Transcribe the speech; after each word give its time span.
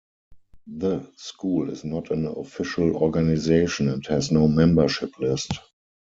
The 0.75 1.05
school 1.17 1.69
is 1.69 1.83
not 1.83 2.09
an 2.09 2.25
official 2.25 2.97
organization 2.97 3.87
and 3.87 4.03
has 4.07 4.31
no 4.31 4.47
membership 4.47 5.11
list. 5.19 5.51